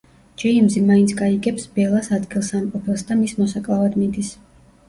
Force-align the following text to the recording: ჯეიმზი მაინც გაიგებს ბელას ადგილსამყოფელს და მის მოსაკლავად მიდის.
ჯეიმზი 0.43 0.81
მაინც 0.85 1.13
გაიგებს 1.19 1.67
ბელას 1.75 2.09
ადგილსამყოფელს 2.19 3.07
და 3.11 3.19
მის 3.23 3.37
მოსაკლავად 3.43 4.01
მიდის. 4.03 4.35